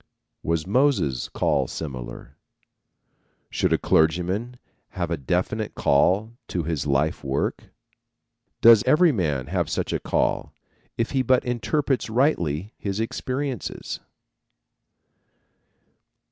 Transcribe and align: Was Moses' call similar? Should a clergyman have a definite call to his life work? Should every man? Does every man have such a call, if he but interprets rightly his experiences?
Was 0.41 0.65
Moses' 0.65 1.29
call 1.29 1.67
similar? 1.67 2.35
Should 3.51 3.71
a 3.71 3.77
clergyman 3.77 4.57
have 4.97 5.11
a 5.11 5.15
definite 5.15 5.75
call 5.75 6.33
to 6.47 6.63
his 6.63 6.87
life 6.87 7.23
work? 7.23 7.65
Should 8.63 8.83
every 8.87 9.11
man? 9.11 9.45
Does 9.45 9.45
every 9.45 9.45
man 9.45 9.47
have 9.53 9.69
such 9.69 9.93
a 9.93 9.99
call, 9.99 10.55
if 10.97 11.11
he 11.11 11.21
but 11.21 11.45
interprets 11.45 12.09
rightly 12.09 12.73
his 12.79 12.99
experiences? 12.99 13.99